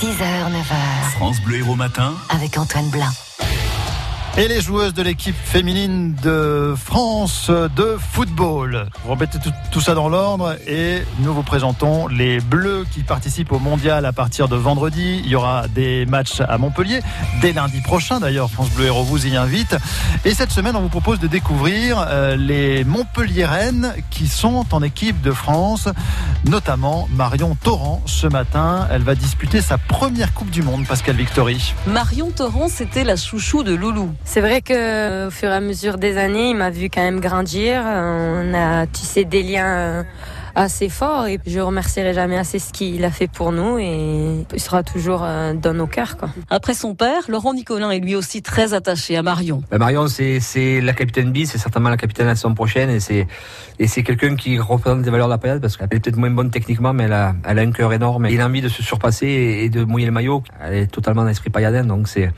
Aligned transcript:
6h, 0.00 0.50
9h. 0.50 1.10
France 1.12 1.40
Bleu 1.40 1.58
Héros 1.58 1.76
Matin. 1.76 2.14
Avec 2.28 2.58
Antoine 2.58 2.88
Blanc. 2.90 3.23
Et 4.36 4.48
les 4.48 4.60
joueuses 4.60 4.94
de 4.94 5.02
l'équipe 5.02 5.36
féminine 5.36 6.16
de 6.20 6.74
France 6.76 7.50
de 7.50 7.96
football. 7.96 8.88
Vous 9.04 9.12
remettez 9.12 9.38
tout, 9.70 9.80
ça 9.80 9.94
dans 9.94 10.08
l'ordre 10.08 10.56
et 10.66 11.04
nous 11.20 11.32
vous 11.32 11.44
présentons 11.44 12.08
les 12.08 12.40
Bleus 12.40 12.84
qui 12.90 13.04
participent 13.04 13.52
au 13.52 13.60
mondial 13.60 14.04
à 14.04 14.12
partir 14.12 14.48
de 14.48 14.56
vendredi. 14.56 15.20
Il 15.24 15.30
y 15.30 15.36
aura 15.36 15.68
des 15.68 16.04
matchs 16.06 16.40
à 16.40 16.58
Montpellier 16.58 16.98
dès 17.42 17.52
lundi 17.52 17.80
prochain. 17.80 18.18
D'ailleurs, 18.18 18.50
France 18.50 18.70
Bleu 18.70 18.86
Héros 18.86 19.04
vous 19.04 19.24
y 19.24 19.36
invite. 19.36 19.76
Et 20.24 20.34
cette 20.34 20.50
semaine, 20.50 20.74
on 20.74 20.80
vous 20.80 20.88
propose 20.88 21.20
de 21.20 21.28
découvrir 21.28 22.04
euh, 22.08 22.34
les 22.34 22.82
Montpelliéraines 22.82 23.94
qui 24.10 24.26
sont 24.26 24.66
en 24.72 24.82
équipe 24.82 25.20
de 25.20 25.30
France, 25.30 25.88
notamment 26.44 27.06
Marion 27.12 27.54
Torrent 27.54 28.02
ce 28.06 28.26
matin. 28.26 28.88
Elle 28.90 29.02
va 29.02 29.14
disputer 29.14 29.60
sa 29.60 29.78
première 29.78 30.34
Coupe 30.34 30.50
du 30.50 30.62
Monde, 30.62 30.88
Pascal 30.88 31.14
Victory. 31.14 31.72
Marion 31.86 32.32
Torrent, 32.32 32.66
c'était 32.68 33.04
la 33.04 33.14
chouchou 33.14 33.62
de 33.62 33.74
Loulou. 33.74 34.12
C'est 34.24 34.40
vrai 34.40 34.62
que 34.62 35.26
au 35.28 35.30
fur 35.30 35.50
et 35.50 35.54
à 35.54 35.60
mesure 35.60 35.98
des 35.98 36.16
années, 36.16 36.50
il 36.50 36.56
m'a 36.56 36.70
vu 36.70 36.88
quand 36.90 37.02
même 37.02 37.20
grandir. 37.20 37.82
On 37.84 38.52
a 38.54 38.86
tissé 38.86 39.24
des 39.24 39.42
liens 39.42 39.76
euh, 39.76 40.02
assez 40.54 40.88
forts 40.88 41.26
et 41.26 41.40
je 41.46 41.60
remercierai 41.60 42.14
jamais 42.14 42.38
assez 42.38 42.58
ce 42.58 42.72
qu'il 42.72 43.04
a 43.04 43.10
fait 43.10 43.28
pour 43.28 43.52
nous 43.52 43.78
et 43.78 44.44
il 44.52 44.60
sera 44.60 44.82
toujours 44.82 45.22
euh, 45.24 45.52
dans 45.54 45.74
nos 45.74 45.86
cœurs. 45.86 46.16
Quoi. 46.16 46.30
Après 46.50 46.74
son 46.74 46.94
père, 46.94 47.22
Laurent 47.28 47.54
Nicolin 47.54 47.90
est 47.90 47.98
lui 47.98 48.14
aussi 48.14 48.42
très 48.42 48.74
attaché 48.74 49.16
à 49.16 49.22
Marion. 49.22 49.62
Ben 49.70 49.78
Marion, 49.78 50.06
c'est 50.08 50.40
c'est 50.40 50.80
la 50.80 50.92
capitaine 50.92 51.32
B, 51.32 51.44
c'est 51.44 51.58
certainement 51.58 51.90
la 51.90 51.96
capitaine 51.96 52.26
la 52.26 52.34
saison 52.34 52.54
prochaine 52.54 52.90
et 52.90 53.00
c'est 53.00 53.26
et 53.78 53.88
c'est 53.88 54.02
quelqu'un 54.02 54.36
qui 54.36 54.58
représente 54.58 55.02
des 55.02 55.10
valeurs 55.10 55.26
de 55.26 55.32
la 55.32 55.38
période 55.38 55.60
parce 55.60 55.76
qu'elle 55.76 55.88
est 55.90 56.00
peut-être 56.00 56.16
moins 56.16 56.30
bonne 56.30 56.50
techniquement, 56.50 56.92
mais 56.92 57.04
elle 57.04 57.12
a, 57.12 57.34
elle 57.44 57.58
a 57.58 57.62
un 57.62 57.72
cœur 57.72 57.92
énorme 57.92 58.26
et 58.26 58.36
l'envie 58.36 58.62
de 58.62 58.68
se 58.68 58.82
surpasser 58.82 59.26
et, 59.26 59.68
de 59.68 59.84
mouiller 59.84 60.06
le 60.06 60.12
maillot. 60.12 60.42
Elle 60.62 60.74
est 60.74 60.86
totalement 60.86 61.24
d'esprit 61.24 61.50
pailladin, 61.50 61.84
donc 61.84 62.08
c'est 62.08 62.30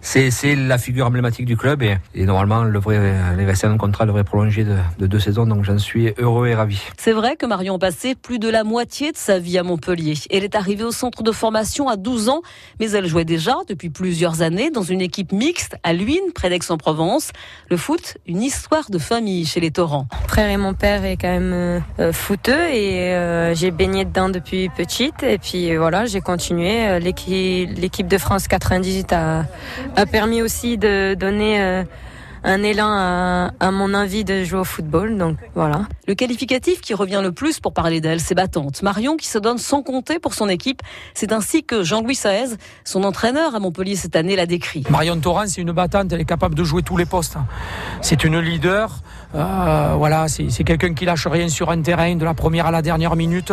c'est 0.00 0.30
c'est 0.30 0.54
la 0.54 0.78
figure 0.78 1.06
emblématique 1.06 1.46
du 1.46 1.56
club 1.56 1.82
et, 1.82 1.96
et 2.14 2.26
normalement 2.26 2.64
le 2.64 2.78
vrai 2.78 3.14
les 3.36 3.44
restes 3.44 3.64
d'un 3.64 3.78
contrat 3.78 4.04
devrait 4.04 4.24
prolonger 4.24 4.64
de, 4.64 4.76
de 4.98 5.06
deux 5.06 5.20
saisons, 5.20 5.46
donc 5.46 5.64
j'en 5.64 5.78
suis 5.78 6.12
heureux 6.18 6.48
et 6.48 6.54
ravi. 6.54 6.82
C'est 6.98 7.12
vrai 7.12 7.36
que 7.36 7.46
Marion 7.46 7.61
a 7.68 7.78
passé 7.78 8.14
plus 8.14 8.38
de 8.38 8.48
la 8.48 8.64
moitié 8.64 9.12
de 9.12 9.16
sa 9.16 9.38
vie 9.38 9.58
à 9.58 9.62
Montpellier. 9.62 10.14
Elle 10.30 10.44
est 10.44 10.54
arrivée 10.54 10.84
au 10.84 10.92
centre 10.92 11.22
de 11.22 11.32
formation 11.32 11.88
à 11.88 11.96
12 11.96 12.28
ans, 12.28 12.42
mais 12.80 12.90
elle 12.90 13.06
jouait 13.06 13.24
déjà 13.24 13.56
depuis 13.68 13.90
plusieurs 13.90 14.42
années 14.42 14.70
dans 14.70 14.82
une 14.82 15.00
équipe 15.00 15.32
mixte 15.32 15.76
à 15.82 15.92
Luynes, 15.92 16.32
près 16.34 16.50
d'Aix-en-Provence. 16.50 17.30
Le 17.70 17.76
foot, 17.76 18.18
une 18.26 18.42
histoire 18.42 18.90
de 18.90 18.98
famille 18.98 19.46
chez 19.46 19.60
les 19.60 19.70
Torrents. 19.70 20.06
Mon 20.12 20.28
frère 20.28 20.50
et 20.50 20.56
mon 20.56 20.74
père 20.74 21.04
est 21.04 21.16
quand 21.16 21.28
même 21.28 21.82
euh, 21.98 22.10
et 22.48 23.14
euh, 23.14 23.54
j'ai 23.54 23.70
baigné 23.70 24.04
dedans 24.04 24.28
depuis 24.28 24.68
petite 24.68 25.22
et 25.22 25.38
puis 25.38 25.72
euh, 25.72 25.78
voilà, 25.78 26.06
j'ai 26.06 26.20
continué. 26.20 26.88
Euh, 26.88 26.98
L'équipe 26.98 28.08
de 28.08 28.18
France 28.18 28.48
98 28.48 29.12
a, 29.12 29.44
a 29.96 30.06
permis 30.06 30.42
aussi 30.42 30.78
de 30.78 31.14
donner 31.14 31.84
un 32.44 32.62
élan 32.62 32.88
à, 32.88 33.50
à 33.60 33.70
mon 33.70 33.94
envie 33.94 34.24
de 34.24 34.44
jouer 34.44 34.60
au 34.60 34.64
football. 34.64 35.16
Donc 35.16 35.36
voilà. 35.54 35.82
Le 36.08 36.14
qualificatif 36.14 36.80
qui 36.80 36.94
revient 36.94 37.20
le 37.22 37.32
plus 37.32 37.60
pour 37.60 37.72
parler 37.72 38.00
d'elle, 38.00 38.20
c'est 38.20 38.34
battante. 38.34 38.82
Marion 38.82 39.16
qui 39.16 39.28
se 39.28 39.38
donne 39.38 39.58
sans 39.58 39.82
compter 39.82 40.18
pour 40.18 40.34
son 40.34 40.48
équipe. 40.48 40.82
C'est 41.14 41.32
ainsi 41.32 41.64
que 41.64 41.82
Jean-Louis 41.82 42.14
Saez, 42.14 42.56
son 42.84 43.04
entraîneur 43.04 43.54
à 43.54 43.60
Montpellier 43.60 43.96
cette 43.96 44.16
année, 44.16 44.36
l'a 44.36 44.46
décrit. 44.46 44.84
Marion 44.90 45.18
Torrent, 45.18 45.44
c'est 45.46 45.60
une 45.60 45.72
battante, 45.72 46.12
elle 46.12 46.20
est 46.20 46.24
capable 46.24 46.54
de 46.54 46.64
jouer 46.64 46.82
tous 46.82 46.96
les 46.96 47.06
postes. 47.06 47.36
C'est 48.00 48.24
une 48.24 48.38
leader, 48.38 48.98
euh, 49.34 49.94
voilà, 49.96 50.28
c'est 50.28 50.50
c'est 50.50 50.64
quelqu'un 50.64 50.92
qui 50.92 51.04
lâche 51.04 51.26
rien 51.26 51.48
sur 51.48 51.70
un 51.70 51.80
terrain 51.80 52.14
de 52.16 52.24
la 52.24 52.34
première 52.34 52.66
à 52.66 52.70
la 52.70 52.82
dernière 52.82 53.16
minute. 53.16 53.52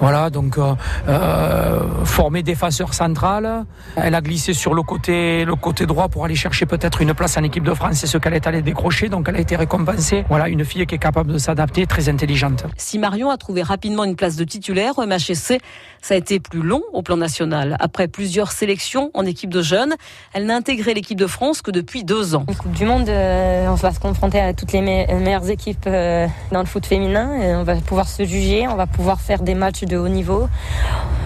Voilà, 0.00 0.30
donc 0.30 0.56
euh, 0.56 0.74
euh, 1.08 2.04
formée 2.04 2.42
défenseur 2.42 2.94
central, 2.94 3.66
elle 3.96 4.14
a 4.14 4.20
glissé 4.20 4.54
sur 4.54 4.72
le 4.72 4.82
côté, 4.82 5.44
le 5.44 5.54
côté 5.56 5.84
droit 5.84 6.08
pour 6.08 6.24
aller 6.24 6.34
chercher 6.34 6.64
peut-être 6.64 7.02
une 7.02 7.12
place 7.12 7.36
en 7.36 7.42
équipe 7.42 7.64
de 7.64 7.74
France. 7.74 7.89
C'est 7.92 8.06
ce 8.06 8.18
qu'elle 8.18 8.34
est 8.34 8.46
allée 8.46 8.62
décrocher, 8.62 9.08
donc 9.08 9.26
elle 9.28 9.36
a 9.36 9.40
été 9.40 9.56
récompensée. 9.56 10.24
Voilà, 10.28 10.48
une 10.48 10.64
fille 10.64 10.86
qui 10.86 10.94
est 10.94 10.98
capable 10.98 11.32
de 11.32 11.38
s'adapter, 11.38 11.86
très 11.86 12.08
intelligente. 12.08 12.64
Si 12.76 12.98
Marion 12.98 13.30
a 13.30 13.36
trouvé 13.36 13.62
rapidement 13.62 14.04
une 14.04 14.16
place 14.16 14.36
de 14.36 14.44
titulaire 14.44 14.98
au 14.98 15.06
MHSC, 15.06 15.58
ça 16.02 16.14
a 16.14 16.16
été 16.16 16.40
plus 16.40 16.62
long 16.62 16.82
au 16.92 17.02
plan 17.02 17.16
national. 17.16 17.76
Après 17.80 18.08
plusieurs 18.08 18.52
sélections 18.52 19.10
en 19.14 19.24
équipe 19.26 19.50
de 19.50 19.62
jeunes, 19.62 19.94
elle 20.32 20.46
n'a 20.46 20.56
intégré 20.56 20.94
l'équipe 20.94 21.18
de 21.18 21.26
France 21.26 21.62
que 21.62 21.70
depuis 21.70 22.04
deux 22.04 22.34
ans. 22.34 22.44
Une 22.48 22.54
Coupe 22.56 22.72
du 22.72 22.84
Monde, 22.84 23.08
euh, 23.08 23.66
on 23.68 23.74
va 23.74 23.92
se 23.92 24.00
confronter 24.00 24.40
à 24.40 24.54
toutes 24.54 24.72
les 24.72 24.80
me- 24.80 25.20
meilleures 25.20 25.50
équipes 25.50 25.84
euh, 25.86 26.26
dans 26.52 26.60
le 26.60 26.66
foot 26.66 26.86
féminin. 26.86 27.34
Et 27.40 27.54
on 27.54 27.64
va 27.64 27.74
pouvoir 27.76 28.08
se 28.08 28.24
juger, 28.24 28.66
on 28.68 28.76
va 28.76 28.86
pouvoir 28.86 29.20
faire 29.20 29.42
des 29.42 29.54
matchs 29.54 29.82
de 29.84 29.96
haut 29.96 30.08
niveau. 30.08 30.48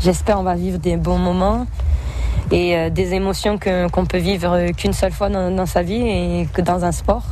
J'espère 0.00 0.38
on 0.40 0.42
va 0.42 0.54
vivre 0.54 0.78
des 0.78 0.96
bons 0.96 1.18
moments 1.18 1.66
et 2.50 2.76
euh, 2.76 2.90
des 2.90 3.14
émotions 3.14 3.58
qu'on 3.58 4.06
peut 4.06 4.18
vivre 4.18 4.52
euh, 4.52 4.68
qu'une 4.72 4.92
seule 4.92 5.12
fois 5.12 5.28
dans, 5.28 5.66
sa 5.66 5.82
vie 5.82 6.02
et 6.06 6.48
que 6.52 6.60
dans 6.60 6.84
un 6.84 6.92
sport 6.92 7.24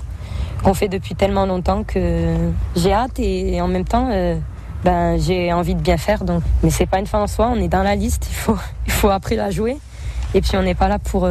qu'on 0.63 0.75
fait 0.75 0.89
depuis 0.89 1.15
tellement 1.15 1.47
longtemps 1.47 1.85
que 1.85 2.35
j'ai 2.75 2.93
hâte 2.93 3.19
et, 3.19 3.61
en 3.61 3.69
même 3.69 3.85
temps 3.85 4.09
euh, 4.11 4.37
ben, 4.83 5.19
j'ai 5.19 5.53
envie 5.53 5.75
de 5.75 5.81
bien 5.81 5.97
faire. 5.97 6.25
Donc, 6.25 6.43
mais 6.63 6.71
c'est 6.71 6.87
pas 6.87 6.99
une 6.99 7.07
fin 7.07 7.21
en 7.21 7.27
soi, 7.27 7.51
on 7.55 7.61
est 7.61 7.69
dans 7.69 7.83
la 7.83 7.95
liste, 7.95 8.27
il 8.31 8.35
faut, 8.35 8.59
il 8.87 8.93
faut 8.93 9.11
jouer. 9.51 9.77
Et 10.35 10.41
puis 10.41 10.57
on 10.57 10.63
n'est 10.63 10.75
pas 10.75 10.89
là 10.89 10.99
pour, 10.99 11.29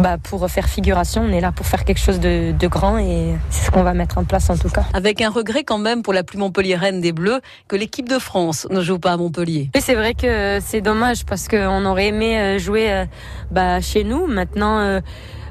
bah, 0.00 0.16
pour 0.18 0.48
faire 0.50 0.66
figuration, 0.68 1.22
on 1.22 1.32
est 1.32 1.40
là 1.40 1.52
pour 1.52 1.66
faire 1.66 1.84
quelque 1.84 1.98
chose 2.00 2.20
de, 2.20 2.52
de 2.52 2.66
grand 2.66 2.98
et 2.98 3.34
c'est 3.50 3.66
ce 3.66 3.70
qu'on 3.70 3.82
va 3.82 3.92
mettre 3.94 4.18
en 4.18 4.24
place 4.24 4.48
en 4.50 4.56
tout 4.56 4.68
cas. 4.70 4.84
Avec 4.94 5.20
un 5.20 5.30
regret 5.30 5.62
quand 5.64 5.78
même 5.78 6.02
pour 6.02 6.12
la 6.12 6.22
plus 6.22 6.38
montpelliéraine 6.38 7.00
des 7.00 7.12
Bleus 7.12 7.40
que 7.68 7.76
l'équipe 7.76 8.08
de 8.08 8.18
France 8.18 8.66
ne 8.70 8.80
joue 8.80 8.98
pas 8.98 9.12
à 9.12 9.16
Montpellier. 9.16 9.70
Oui, 9.74 9.80
c'est 9.80 9.94
vrai 9.94 10.14
que 10.14 10.58
c'est 10.64 10.80
dommage 10.80 11.24
parce 11.26 11.48
qu'on 11.48 11.84
aurait 11.84 12.08
aimé 12.08 12.38
euh, 12.38 12.58
jouer 12.58 12.90
euh, 12.92 13.04
bah, 13.50 13.80
chez 13.80 14.04
nous. 14.04 14.26
Maintenant, 14.26 14.78
euh, 14.78 15.00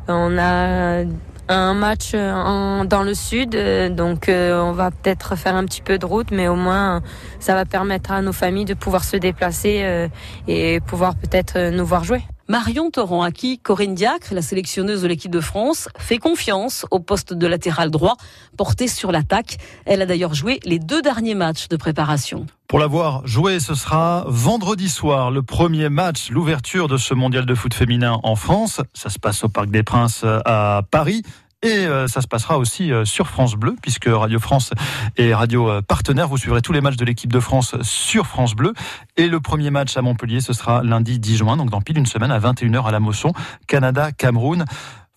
on 0.08 0.38
a 0.38 1.04
un 1.52 1.74
match 1.74 2.14
en- 2.14 2.86
dans 2.86 3.02
le 3.04 3.14
sud, 3.16 3.52
donc 3.96 4.30
euh, 4.30 4.62
on 4.62 4.72
va 4.72 4.92
peut-être 4.92 5.36
faire 5.36 5.56
un 5.56 5.66
petit 5.66 5.82
peu 5.82 5.98
de 5.98 6.06
route, 6.06 6.30
mais 6.32 6.48
au 6.48 6.56
moins 6.56 7.02
ça 7.40 7.56
va 7.56 7.66
permettre 7.66 8.12
à 8.12 8.22
nos 8.22 8.34
familles 8.34 8.66
de 8.66 8.76
pouvoir 8.76 9.04
se 9.04 9.18
déplacer 9.18 9.80
euh, 9.82 10.08
et 10.48 10.80
pouvoir 10.80 11.16
peut-être 11.16 11.72
nous 11.72 11.86
voir 11.86 12.04
jouer. 12.04 12.22
Marion 12.50 12.90
Torrent, 12.90 13.22
à 13.22 13.30
qui 13.30 13.60
Corinne 13.60 13.94
Diacre, 13.94 14.34
la 14.34 14.42
sélectionneuse 14.42 15.04
de 15.04 15.08
l'équipe 15.08 15.30
de 15.30 15.40
France, 15.40 15.88
fait 16.00 16.18
confiance 16.18 16.84
au 16.90 17.00
poste 17.00 17.32
de 17.32 17.46
latéral 17.46 17.92
droit 17.92 18.18
porté 18.58 18.88
sur 18.88 19.12
l'attaque. 19.12 19.58
Elle 19.86 20.02
a 20.02 20.08
d'ailleurs 20.08 20.34
joué 20.34 20.60
les 20.66 20.80
deux 20.80 21.04
derniers 21.04 21.36
matchs 21.36 21.68
de 21.68 21.78
préparation. 21.78 22.48
Pour 22.68 22.80
l'avoir 22.80 23.26
joué, 23.28 23.60
ce 23.60 23.76
sera 23.76 24.26
vendredi 24.28 24.90
soir, 24.90 25.30
le 25.30 25.44
premier 25.44 25.90
match, 25.90 26.32
l'ouverture 26.32 26.88
de 26.88 26.98
ce 26.98 27.14
mondial 27.14 27.46
de 27.46 27.54
foot 27.54 27.76
féminin 27.76 28.20
en 28.24 28.36
France. 28.36 28.82
Ça 28.96 29.12
se 29.12 29.20
passe 29.20 29.44
au 29.44 29.50
Parc 29.50 29.70
des 29.70 29.84
Princes 29.84 30.22
euh, 30.24 30.40
à 30.46 30.82
Paris. 30.90 31.22
Et 31.62 31.88
euh, 31.88 32.08
ça 32.08 32.22
se 32.22 32.28
passera 32.28 32.58
aussi 32.58 32.94
euh, 32.94 33.04
sur 33.04 33.28
France 33.28 33.56
Bleu, 33.56 33.76
puisque 33.82 34.08
Radio 34.08 34.40
France 34.40 34.72
est 35.18 35.34
radio 35.34 35.70
euh, 35.70 35.82
partenaire. 35.82 36.30
Vous 36.30 36.38
suivrez 36.38 36.62
tous 36.62 36.72
les 36.72 36.80
matchs 36.80 36.96
de 36.96 37.04
l'équipe 37.04 37.34
de 37.34 37.40
France 37.42 37.76
sur 37.82 38.28
France 38.28 38.56
Bleu. 38.56 38.74
Et 39.18 39.28
le 39.28 39.42
premier 39.42 39.70
match 39.70 39.98
à 39.98 40.02
Montpellier, 40.02 40.40
ce 40.40 40.54
sera 40.54 40.84
lundi 40.84 41.20
10 41.20 41.38
juin, 41.38 41.58
donc 41.58 41.70
dans 41.70 41.82
pile 41.82 41.98
une 41.98 42.06
semaine 42.06 42.32
à 42.32 42.40
21h 42.40 42.86
à 42.86 42.92
la 42.92 43.02
Mosson, 43.02 43.34
Canada-Cameroun. 43.68 44.64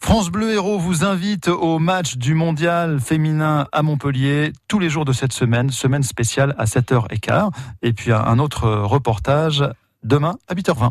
France 0.01 0.31
Bleu 0.31 0.53
Héros 0.53 0.81
vous 0.81 1.05
invite 1.05 1.47
au 1.47 1.79
match 1.79 2.17
du 2.17 2.35
mondial 2.35 2.99
féminin 2.99 3.69
à 3.71 3.83
Montpellier 3.83 4.53
tous 4.67 4.81
les 4.81 4.91
jours 4.91 5.05
de 5.05 5.13
cette 5.13 5.33
semaine, 5.33 5.71
semaine 5.71 6.03
spéciale 6.03 6.57
à 6.59 6.65
7h15. 6.65 7.51
Et 7.83 7.93
puis 7.93 8.11
un 8.11 8.41
autre 8.41 8.69
reportage 8.69 9.63
demain 10.03 10.35
à 10.49 10.57
8h20. 10.57 10.91